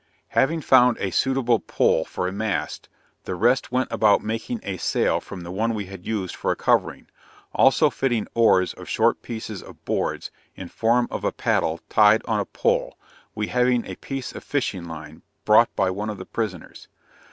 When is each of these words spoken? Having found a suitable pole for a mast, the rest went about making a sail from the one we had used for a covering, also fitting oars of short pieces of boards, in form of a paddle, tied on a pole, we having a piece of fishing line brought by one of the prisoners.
Having 0.29 0.61
found 0.61 0.97
a 0.97 1.11
suitable 1.11 1.59
pole 1.59 2.05
for 2.05 2.27
a 2.27 2.31
mast, 2.31 2.89
the 3.25 3.35
rest 3.35 3.71
went 3.71 3.91
about 3.91 4.23
making 4.23 4.59
a 4.63 4.77
sail 4.77 5.19
from 5.19 5.41
the 5.41 5.51
one 5.51 5.75
we 5.75 5.85
had 5.85 6.07
used 6.07 6.35
for 6.35 6.49
a 6.51 6.55
covering, 6.55 7.05
also 7.53 7.91
fitting 7.91 8.25
oars 8.33 8.73
of 8.73 8.89
short 8.89 9.21
pieces 9.21 9.61
of 9.61 9.85
boards, 9.85 10.31
in 10.55 10.69
form 10.69 11.07
of 11.11 11.23
a 11.23 11.31
paddle, 11.31 11.79
tied 11.87 12.23
on 12.25 12.39
a 12.39 12.45
pole, 12.45 12.97
we 13.35 13.49
having 13.49 13.85
a 13.85 13.93
piece 13.97 14.33
of 14.33 14.43
fishing 14.43 14.85
line 14.87 15.21
brought 15.45 15.69
by 15.75 15.91
one 15.91 16.09
of 16.09 16.17
the 16.17 16.25
prisoners. 16.25 16.87